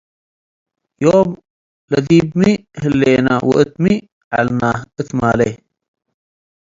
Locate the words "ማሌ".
5.19-5.41